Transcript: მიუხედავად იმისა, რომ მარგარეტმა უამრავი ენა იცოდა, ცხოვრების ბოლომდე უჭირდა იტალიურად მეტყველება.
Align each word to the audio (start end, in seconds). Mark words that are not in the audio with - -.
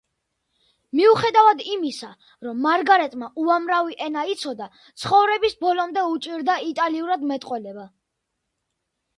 მიუხედავად 0.99 1.59
იმისა, 1.73 2.07
რომ 2.47 2.63
მარგარეტმა 2.67 3.29
უამრავი 3.43 3.99
ენა 4.07 4.23
იცოდა, 4.31 4.69
ცხოვრების 5.03 5.57
ბოლომდე 5.67 6.07
უჭირდა 6.15 6.57
იტალიურად 6.73 7.29
მეტყველება. 7.35 7.89